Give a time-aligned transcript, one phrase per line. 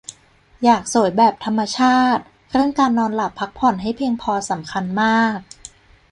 [0.63, 5.37] อยากสวยแบบธรรมชาติ เรื่องการนอนหลับพักผ่อนให้เพียงพอสำคัญมาก